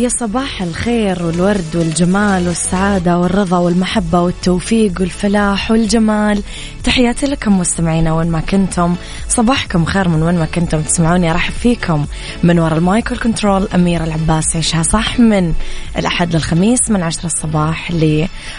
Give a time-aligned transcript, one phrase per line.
[0.00, 6.42] يا صباح الخير والورد والجمال والسعادة والرضا والمحبة والتوفيق والفلاح والجمال.
[6.84, 8.94] تحياتي لكم مستمعينا وين ما كنتم.
[9.28, 12.06] صباحكم خير من وين ما كنتم تسمعوني أرحب فيكم
[12.42, 15.52] من وراء ال mic وال control أميرة العباس عيشها صح من
[15.98, 17.92] الأحد للخميس من عشرة الصباح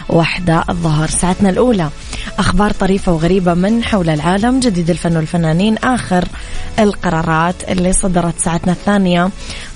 [0.10, 1.08] لوحدة الظهر.
[1.08, 1.90] ساعتنا الأولى
[2.40, 6.26] أخبار طريفة وغريبة من حول العالم جديد الفن والفنانين آخر
[6.80, 9.30] القرارات اللي صدرت ساعتنا الثانية.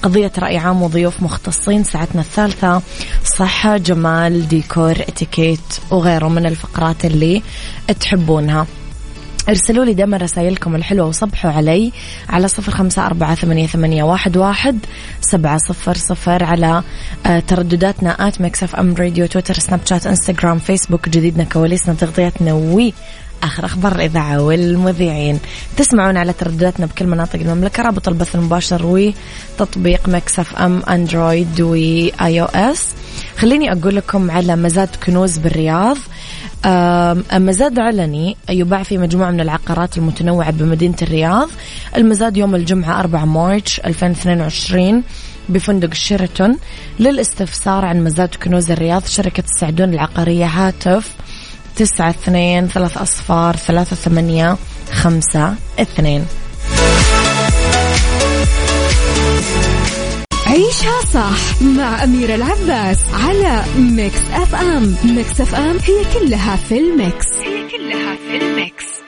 [0.05, 2.81] قضية رأي عام وضيوف مختصين ساعتنا الثالثة.
[3.23, 7.41] صحة جمال ديكور اتيكيت وغيره من الفقرات اللي
[7.99, 8.67] تحبونها.
[9.49, 11.91] ارسلوا لي دائما رسائلكم الحلوة وصبحوا علي
[12.29, 14.79] على صفر خمسة أربعة ثمانية, ثمانية واحد, واحد
[15.21, 16.83] سبعة صفر صفر على
[17.25, 22.93] آه، تردداتنا at Mix FM Radio تويتر سناب شات إنستغرام فيسبوك جديدنا كواليسنا تغطياتنا وي
[23.43, 25.39] آخر أخبار الإذاعة والمذيعين.
[25.77, 32.87] تسمعون على تردداتنا بكل مناطق المملكة رابط البث المباشر وتطبيق Mix FM Android و iOS.
[33.37, 35.97] خليني أقول لكم على مزاد كنوز بالرياض.
[37.33, 41.49] مزاد علني يباع فيه مجموعة من العقارات المتنوعة بمدينة الرياض.
[41.95, 45.03] المزاد يوم الجمعة 4 March 2022
[45.49, 46.57] بفندق شيراتون.
[46.99, 51.11] للاستفسار عن مزاد كنوز الرياض شركة السعدون العقارية هاتف.
[51.75, 54.57] تسعة اثنين ثلاث أصفار ثلاثة ثمانية
[54.91, 56.25] خمسة اثنين.
[60.47, 67.25] عيشها صح مع أميرة العباس على Mix FM Mix FM هي كلها في ال mix.
[67.43, 69.04] هي كلها في ال mix.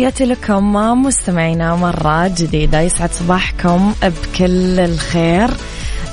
[0.00, 0.72] تحياتي لكم
[1.02, 5.50] مستمعينا مرة جديدة يسعد صباحكم بكل الخير.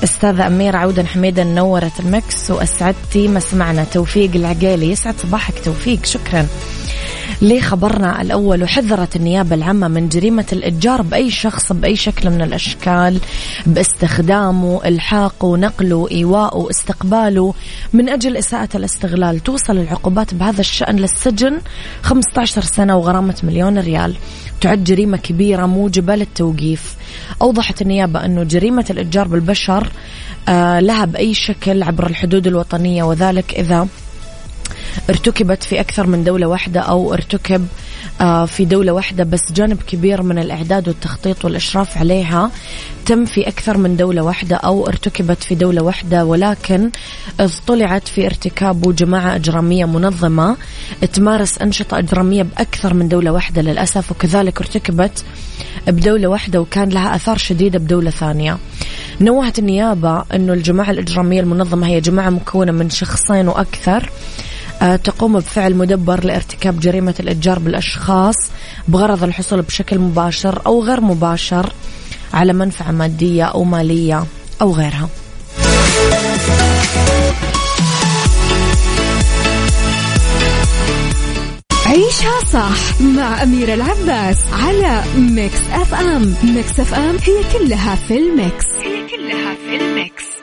[0.04, 4.90] أستاذة أميرة عودا حميدا نورت المكس وأسعدتي مسمعنا توفيق العقيلي.
[4.90, 6.46] يسعد صباحك توفيق شكرا.
[7.42, 13.20] لخبرنا الأول وحذرت النيابة العامة من جريمة الإتجار بأي شخص بأي شكل من الأشكال
[13.66, 17.54] باستخدامه إلحاقه نقله إيواءه استقباله
[17.92, 19.40] من أجل إساءة الاستغلال.
[19.40, 21.58] توصل العقوبات بهذا الشأن للسجن
[22.02, 24.16] 15 سنة وغرامة مليون ريال.
[24.60, 26.96] تعد جريمة كبيرة موجبة للتوقيف.
[27.42, 29.88] أوضحت النيابة أنه جريمة الإتجار بالبشر
[30.48, 33.88] آه، لها بأي شكل عبر الحدود الوطنية وذلك إذا
[35.10, 37.66] ارتكبت في أكثر من دولة واحدة أو ارتكب
[38.20, 42.50] آه، في دولة واحدة بس جانب كبير من الإعداد والتخطيط والإشراف عليها
[43.06, 46.90] تم في أكثر من دولة واحدة أو ارتكبت في دولة واحدة ولكن
[47.40, 50.56] اطلعت في ارتكابه جماعة إجرامية منظمة
[51.12, 55.24] تمارس أنشطة إجرامية بأكثر من دولة واحدة للأسف وكذلك ارتكبت
[55.86, 58.58] بدولة واحدة وكان لها أثار شديدة بدولة ثانية.
[59.20, 64.10] نوهت النيابة أنه الجماعة الإجرامية المنظمة هي جماعة مكونة من شخصين وأكثر.
[65.04, 68.36] تقوم بفعل مدبر لارتكاب جريمة الإتجار بالأشخاص
[68.88, 71.72] بغرض الحصول بشكل مباشر أو غير مباشر
[72.34, 74.24] على منفعة مادية أو مالية
[74.62, 75.08] أو غيرها.
[81.86, 88.64] عيشها صح مع أميرة العباس على Mix FM Mix FM هي كلها في ال mix.
[88.84, 90.37] هي كلها في ال mix.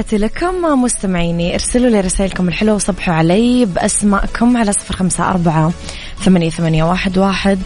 [0.00, 1.54] تحياتي لكم مستمعيني.
[1.54, 5.72] ارسلوا لي رسائلكم الحلوة وصبحوا علي بأسماءكم على صفر خمسة أربعة
[6.24, 7.58] ثمانية, ثمانية واحد, واحد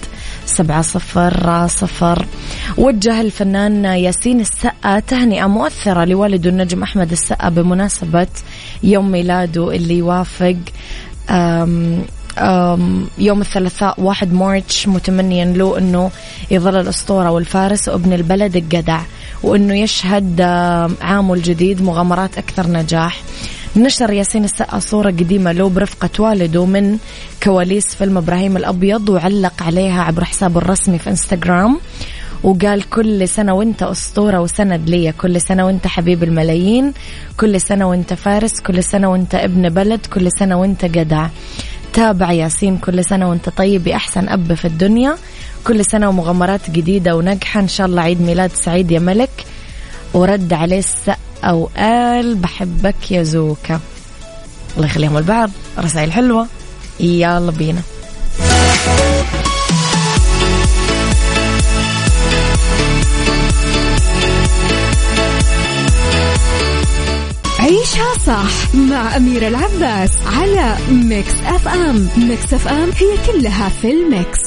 [0.47, 2.27] سبعة صفر صفر.
[2.77, 8.27] وجه الفنان ياسين السقا تهنئة مؤثرة لوالده النجم أحمد السقا بمناسبة
[8.83, 10.57] يوم ميلاده اللي يوافق
[11.31, 12.03] أم
[12.39, 16.11] أم يوم الثلاثاء واحد مارتش متمنيا له أنه
[16.51, 19.01] يظل الأسطورة والفارس وابن البلد الجدع.
[19.45, 20.41] وأنه يشهد
[21.01, 23.21] عامه الجديد مغامرات أكثر نجاح.
[23.77, 26.99] نشر ياسين السقا صورة قديمة له برفقة والده من
[27.43, 31.81] كواليس فيلم إبراهيم الأبيض وعلق عليها عبر حسابه الرسمي في إنستغرام.
[32.43, 36.93] وقال كل سنة وانت أسطورة وسند لي كل سنة وانت حبيب الملايين
[37.41, 41.29] كل سنة وانت فارس كل سنة وانت ابن بلد كل سنة وانت جدع
[41.93, 45.17] تابع ياسين كل سنة وانت طيب بأحسن أب في الدنيا.
[45.67, 47.61] كل سنة ومغامرات جديدة وناجحة.
[47.61, 49.47] إن شاء الله عيد ميلاد سعيد يا ملك.
[50.15, 53.81] ورد عليه السقا وقال بحبك يا زوكا.
[54.77, 55.51] الله يخليهم لبعض.
[55.79, 56.47] رسائل حلوة.
[57.01, 57.81] يلا بينا.
[67.59, 72.09] عيشها صح مع أميرة العباس على Mix FM.
[72.17, 74.41] Mix FM هي كلها في ال mix.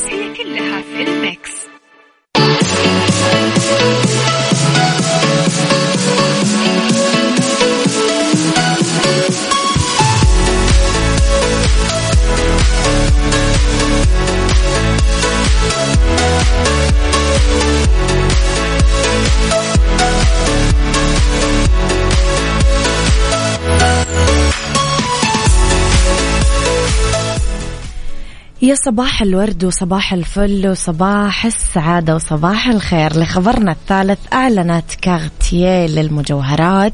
[28.67, 36.93] يا صباح الورد وصباح الفل وصباح السعادة وصباح الخير لخبرنا الثالث أعلنت كارتيه للمجوهرات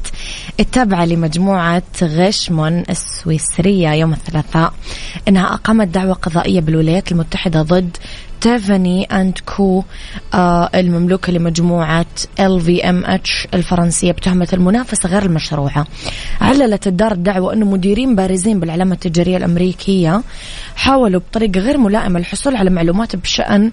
[0.60, 4.72] التابعة لمجموعة ريشمون السويسرية يوم الثلاثاء
[5.28, 7.96] أنها أقامت دعوى قضائية بالولايات المتحدة ضد
[8.44, 9.84] Tiffany and Co
[10.74, 12.06] المملوكة لمجموعة
[12.40, 15.86] LVMH الفرنسية بتهمة المنافسة غير المشروعة.
[16.40, 20.22] عللت الدار الدعوى أنه مديرين بارزين بالعلامة التجارية الأمريكية
[20.76, 23.70] حاولوا بطريقة غير ملائمة الحصول على معلومات بشأن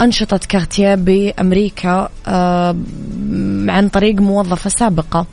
[0.00, 2.76] أنشطة كارتيه بأمريكا آه
[3.68, 5.26] عن طريق موظفة سابقة.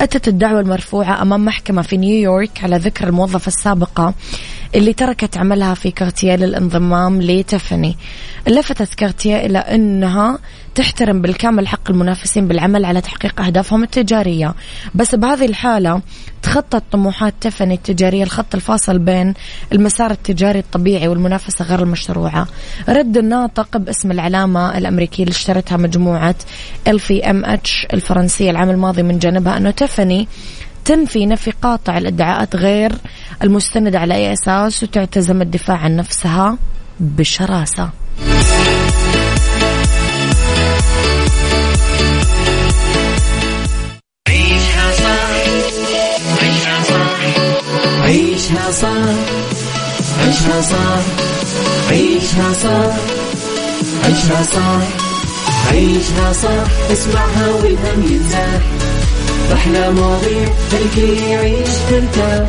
[0.00, 4.14] أتت الدعوة المرفوعة أمام محكمة في نيويورك على ذكر الموظفة السابقة.
[4.74, 7.96] اللي تركت عملها في كارتيه للانضمام لتيفاني
[8.46, 10.38] لفتت كارتيه إلى أنها
[10.74, 14.54] تحترم بالكامل حق المنافسين بالعمل على تحقيق أهدافهم التجارية.
[14.94, 16.02] بس بهذه الحالة
[16.42, 19.34] تخطت طموحات تيفاني التجارية الخط الفاصل بين
[19.72, 22.46] المسار التجاري الطبيعي والمنافسة غير المشروعة.
[22.88, 26.34] رد الناطق باسم العلامة الأمريكية اللي اشترتها مجموعة
[26.88, 30.28] LVMH الفرنسية العام الماضي من جانبها أنه تيفاني
[30.84, 32.92] تنفي نفي قاطع الإدعاءات غير
[33.42, 36.58] المستندة على أي أساس وتعتزم الدفاع عن نفسها
[37.00, 37.90] بشراسة.
[44.28, 45.34] عيشها صح.
[46.42, 47.10] عيشها صح.
[48.02, 49.14] عيشها صح.
[50.20, 51.02] عيشها صح.
[51.90, 52.96] عيشها صح.
[54.04, 54.82] عيشها صح.
[55.70, 56.90] عيشها صح.
[56.92, 58.62] اسمعها والهم ينزاح
[59.52, 62.48] أحلى مواضيع خلي يعيش ترتاح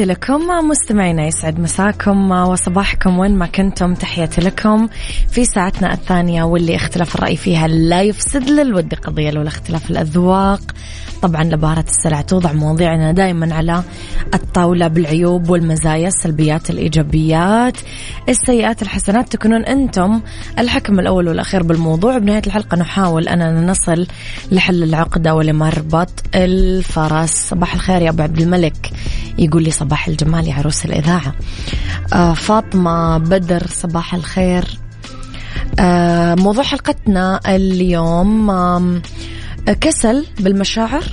[0.00, 4.88] تحياتي لكم مستمعينا يسعد مساكم وصباحكم وين ما كنتم تحياتي لكم.
[5.30, 10.60] في ساعتنا الثانية واللي اختلاف الرأي فيها لا يفسد للود قضية لولا اختلاف الأذواق.
[11.22, 13.82] طبعا لبارة السلع توضع مواضيعنا دائما على
[14.34, 17.76] الطاولة بالعيوب والمزايا السلبيات الإيجابيات
[18.28, 19.32] السيئات الحسنات.
[19.32, 20.20] تكونون أنتم
[20.58, 22.18] الحكم الأول والأخير بالموضوع.
[22.18, 24.06] بنهاية الحلقة نحاول أننا نصل
[24.52, 27.30] لحل العقدة ولمربط الفرس.
[27.30, 28.92] صباح الخير يا أبو عبد الملك.
[29.38, 31.34] يقول لي صباح الجمال يا عروس الإذاعة.
[32.12, 34.64] آه فاطمة بدر صباح الخير.
[36.42, 39.00] موضوع حلقتنا اليوم آه
[39.80, 41.04] كسل بالمشاعر.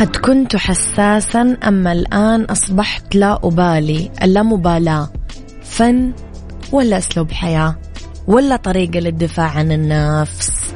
[0.00, 5.12] قد كنت حساسا أما الآن أصبحت لا أبالي اللامبالاة
[5.62, 6.12] فن
[6.72, 7.76] ولا أسلوب حياة
[8.26, 10.74] ولا طريقة للدفاع عن النفس.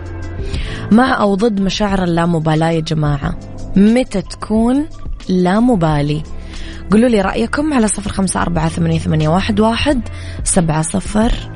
[0.92, 3.38] مع أو ضد مشاعر اللامبالاة يا جماعة.
[3.76, 4.87] متى تكون
[5.28, 6.23] لا مبالي؟
[6.90, 10.00] قولوا لي رأيكم على صفر خمسة أربعة ثمانية, واحد
[10.45, 11.55] سبعة صفر.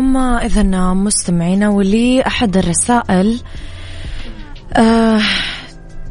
[0.00, 0.62] لكم إذا
[0.94, 3.40] مستمعينا ولي أحد الرسائل
[4.72, 5.20] آه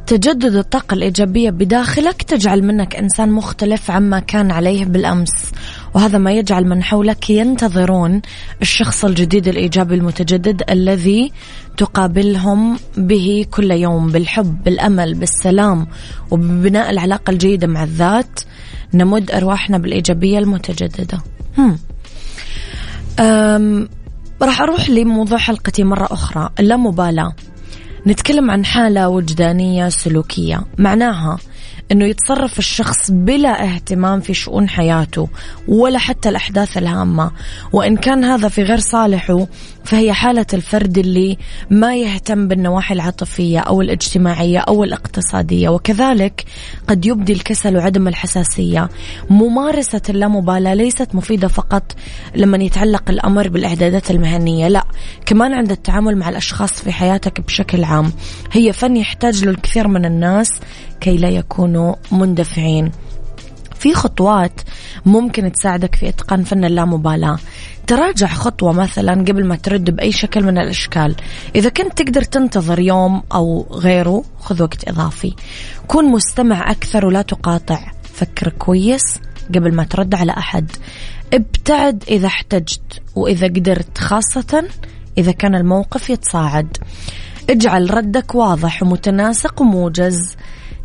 [0.08, 5.52] تجدد الطاقة الإيجابية بداخلك تجعل منك إنسان مختلف عما كان عليه بالأمس
[5.94, 8.22] وهذا ما يجعل من حولك ينتظرون
[8.62, 11.32] الشخص الجديد الإيجابي المتجدد الذي
[11.78, 15.88] تقابلهم به كل يوم بالحب بالأمل بالسلام
[16.32, 18.40] وببناء العلاقة الجيدة مع الذات
[18.94, 21.18] نمد أرواحنا بالإيجابية المتجددة
[21.58, 21.78] هم.
[24.42, 27.34] راح أروح لموضوع حلقتي مرة أخرى اللامبالاة.
[28.08, 31.38] نتكلم عن حالة وجدانية سلوكية معناها
[31.92, 35.30] إنه يتصرف الشخص بلا اهتمام في شؤون حياته
[35.68, 37.32] ولا حتى الأحداث الهامة.
[37.74, 39.48] وإن كان هذا في غير صالحه
[39.84, 41.38] فهي حالة الفرد اللي
[41.70, 45.70] ما يهتم بالنواحي العاطفية أو الاجتماعية أو الاقتصادية.
[45.70, 46.46] وكذلك
[46.88, 48.90] قد يبدي الكسل وعدم الحساسية.
[49.30, 51.96] ممارسة اللامبالاة ليست مفيدة فقط
[52.36, 54.86] لما يتعلق الأمر بالإعدادات المهنية لا
[55.26, 58.12] كمان عند التعامل مع الأشخاص في حياتك بشكل عام.
[58.52, 60.50] هي فن يحتاج له الكثير من الناس
[61.02, 62.92] كي لا يكونوا مندفعين.
[63.76, 64.62] في خطوات
[65.06, 67.40] ممكن تساعدك في إتقان فن اللامبالاة.
[67.88, 71.16] تراجع خطوة مثلا قبل ما ترد بأي شكل من الأشكال.
[71.56, 75.34] إذا كنت تقدر تنتظر يوم أو غيره خذ وقت إضافي.
[75.88, 77.92] كن مستمع أكثر ولا تقاطع.
[78.14, 79.20] فكر كويس
[79.56, 80.72] قبل ما ترد على أحد.
[81.34, 84.64] ابتعد إذا احتجت وإذا قدرت خاصة
[85.18, 86.78] إذا كان الموقف يتصاعد
[87.50, 90.36] اجعل ردك واضح ومتناسق وموجز.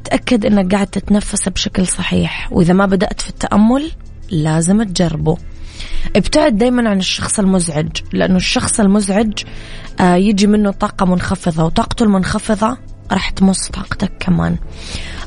[0.04, 2.49] تأكد أنك قاعد تتنفس بشكل صحيح.
[2.52, 3.90] وإذا ما بدأت في التأمل
[4.30, 5.37] لازم تجربه.
[6.16, 9.32] ابتعد دايما عن الشخص المزعج لأنه الشخص المزعج
[10.00, 12.78] آه يجي منه طاقة منخفضة وطاقته المنخفضة
[13.12, 14.56] راح تمص طاقتك كمان.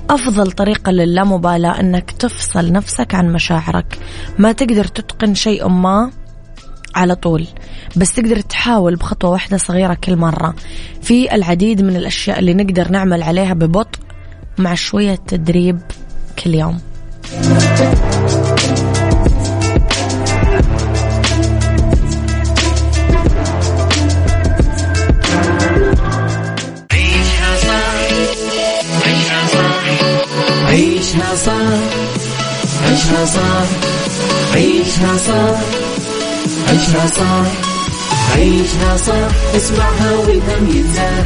[0.10, 4.00] أفضل طريقة للامبالاة أنك تفصل نفسك عن مشاعرك.
[4.38, 6.12] ما تقدر تتقن شيء ما
[6.96, 7.48] على طول
[7.96, 10.56] بس تقدر تحاول بخطوة واحدة صغيرة كل مرة.
[11.02, 14.00] في العديد من الأشياء اللي نقدر نعمل عليها ببطء
[14.58, 15.80] مع شوية تدريب
[16.44, 16.80] كل يوم.
[26.92, 27.98] عيشها صح
[29.06, 29.84] عيشها صح
[30.66, 31.78] عيشها صح
[32.86, 33.66] عيشها صح
[34.54, 35.60] عيشها صح
[36.70, 37.48] عيشها صح
[38.36, 41.26] عيشها صح اسمعها والهم ينزاح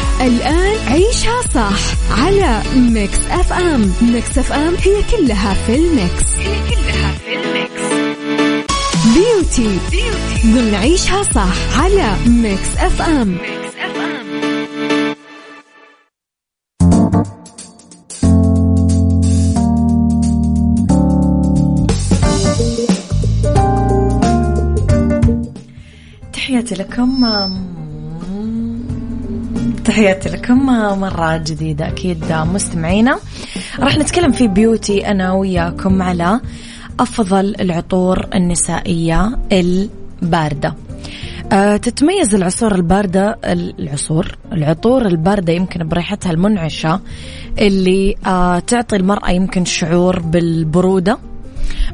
[0.21, 1.79] الآن عيشها صح
[2.11, 3.93] على Mix FM.
[4.01, 6.23] Mix FM هي كلها في ال mix.
[6.37, 7.81] هي كلها في ال mix.
[9.13, 9.77] beauty.
[10.45, 13.37] ضمن عيشها صح على Mix FM.
[13.79, 14.21] FM.
[26.33, 27.25] تحياتي لكم.
[29.91, 30.65] تحياتي لكم
[30.99, 33.19] مرة جديدة أكيد مستمعينا.
[33.79, 36.39] راح نتكلم في beauty أنا وياكم على
[36.99, 40.73] أفضل العطور النسائية الباردة.
[41.51, 46.99] أه تتميز العصور الباردة العصور العطور الباردة يمكن بريحتها المنعشة
[47.59, 51.17] اللي أه تعطي المرأة يمكن شعور بالبرودة.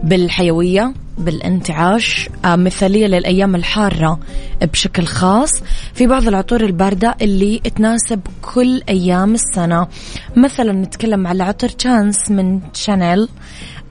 [0.04, 4.20] بالحيوية بالانتعاش آه، مثالية للأيام الحارة
[4.62, 5.52] بشكل خاص.
[5.94, 9.88] في بعض العطور الباردة اللي تناسب كل أيام السنة.
[10.36, 13.28] مثلا نتكلم على عطر Chance من Chanel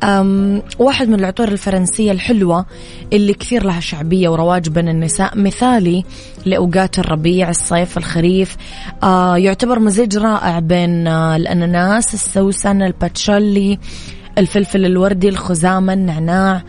[0.02, 2.66] أم واحد من العطور الفرنسية الحلوة
[3.12, 5.38] اللي كثير لها شعبية ورواج بين النساء.
[5.38, 6.04] مثالي
[6.44, 8.56] لأوقات الربيع الصيف الخريف.
[9.02, 13.78] آه يعتبر مزيج رائع بين آه الأناناس السوسن الباتشولي.
[14.38, 16.62] الفلفل الوردي الخزامى النعناع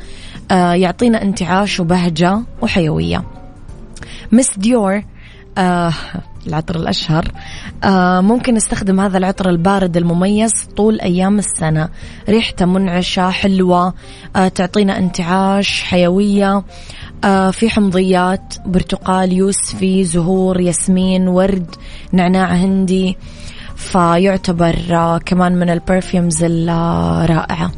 [0.52, 3.24] آه يعطينا انتعاش وبهجة وحيوية.
[4.32, 5.02] Miss Dior
[5.58, 5.94] آه
[6.48, 7.32] العطر الأشهر
[7.84, 11.90] آه ممكن نستخدم هذا العطر البارد المميز طول أيام السنة.
[12.30, 13.94] ريحته منعشة حلوة
[14.36, 16.64] آه تعطينا انتعاش حيوية
[17.24, 21.76] آه في حمضيات برتقال يوسفي زهور ياسمين ورد
[22.14, 23.18] نعناع هندي
[23.78, 27.72] فيعتبر آه كمان من البرفيومز الرائعة.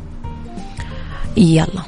[1.37, 1.83] يلا.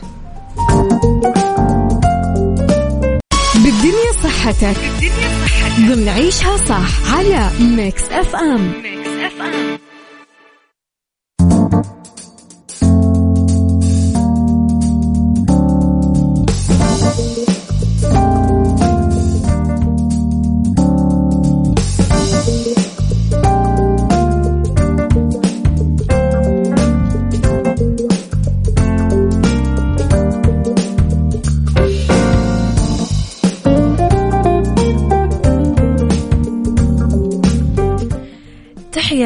[3.55, 4.77] بالدنيا صحتك.
[4.77, 5.71] بالدنيا صحتك.
[5.79, 9.90] ضمن عيشها صح على Mix FM Mix FM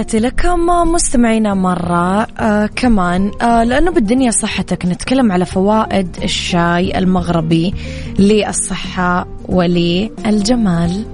[0.05, 2.27] تحياتي لكم مستمعينا مرة.
[2.39, 7.73] آه كمان آه لأنه بالدنيا صحتك نتكلم على فوائد الشاي المغربي
[8.19, 11.05] للصحة وللجمال.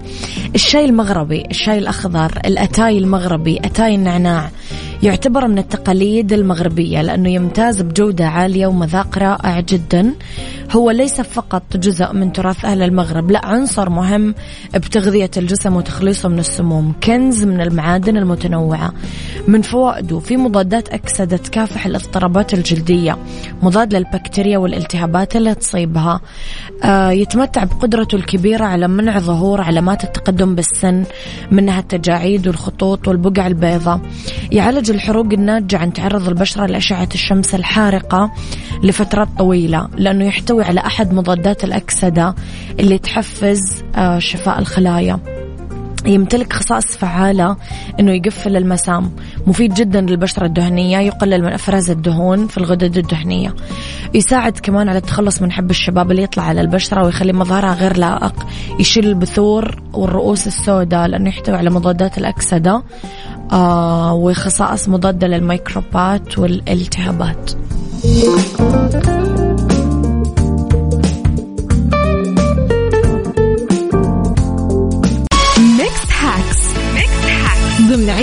[0.56, 4.50] الشاي المغربي الشاي الأخضر الأتاي المغربي أتاي النعناع.
[5.04, 10.14] يعتبر من التقاليد المغربية لأنه يمتاز بجودة عالية ومذاق رائع جدا.
[10.72, 14.36] هو ليس فقط جزء من تراث أهل المغرب لا عنصر مهم
[14.74, 18.94] بتغذية الجسم وتخليصه من السموم كنز من المعادن المتنوعة.
[19.48, 23.18] من فوائده في مضادات أكسدة تكافح الاضطرابات الجلدية
[23.62, 26.22] مضاد للبكتيريا والالتهابات اللي تصيبها.
[26.84, 31.04] آه يتمتع بقدرته الكبيرة على منع ظهور علامات التقدم بالسن
[31.52, 34.00] منها التجاعيد والخطوط والبقع البيضاء.
[34.52, 38.32] يعالج الحروق الناتجة عن تعرض البشرة لأشعة الشمس الحارقة
[38.84, 42.36] لفترات طويلة لأنه يحتوي على أحد مضادات الأكسدة
[42.80, 45.20] اللي تحفز آه، شفاء الخلايا.
[46.06, 47.56] يمتلك خصائص فعالة
[48.00, 49.12] إنه يقفل المسام.
[49.48, 53.56] مفيد جدا للبشرة الدهنية يقلل من أفراز الدهون في الغدد الدهنية.
[54.14, 58.48] يساعد كمان على التخلص من حب الشباب اللي يطلع على البشرة ويخلي مظهرها غير لائق
[58.80, 62.84] يشيل البثور والرؤوس السوداء لأنه يحتوي على مضادات الأكسدة
[63.52, 67.52] آه وخصائص مضادة للميكروبات والالتهابات.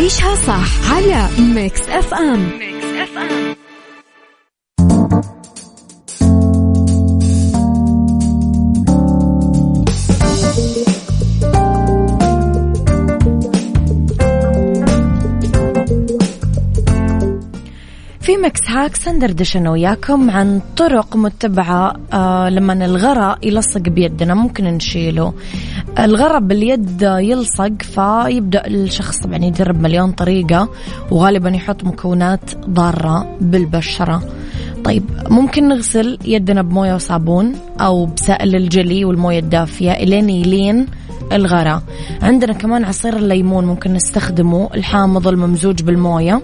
[0.08, 2.50] عيشها صح على Mix FM
[3.00, 3.54] FM
[18.20, 24.34] في Mix hacks ندردش أنا وياكم عن طرق متبعة آه لما الغراء يلصق بيدنا.
[24.34, 25.34] ممكن نشيله.
[25.98, 30.68] الغرق باليد يلصق فيبدأ الشخص طبعا يجرب مليون طريقة
[31.10, 34.22] وغالبا يحط مكونات ضارة بالبشرة.
[34.84, 40.86] طيب ممكن نغسل يدنا بموية وصابون أو بسائل الجلي والموية الدافية إلين يلين
[41.32, 41.82] الغراء
[42.22, 46.42] عندنا كمان عصير الليمون ممكن نستخدمه الحامض الممزوج بالموية.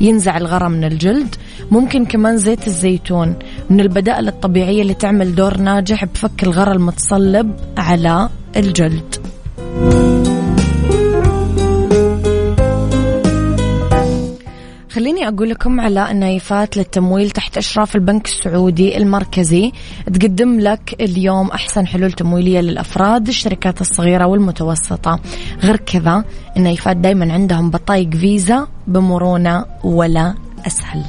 [0.00, 1.34] ينزع الغراء من الجلد.
[1.70, 3.34] ممكن كمان زيت الزيتون.
[3.70, 9.14] من البدائل الطبيعية اللي تعمل دور ناجح بفك الغراء المتصلب على الجلد.
[14.90, 19.72] خليني أقول لكم على النايفات للتمويل تحت إشراف البنك السعودي المركزي.
[20.06, 25.20] تقدم لك اليوم أحسن حلول تمويلية للأفراد الشركات الصغيرة والمتوسطة.
[25.62, 26.24] غير كذا
[26.56, 30.34] النايفات دايما عندهم بطايق فيزا بمرونة ولا
[30.66, 31.02] أسهل.